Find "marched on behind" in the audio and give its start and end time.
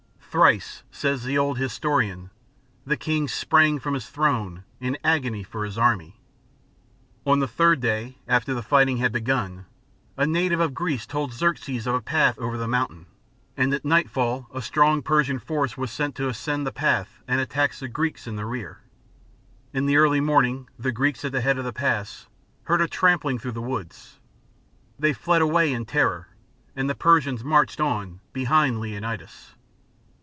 27.43-28.79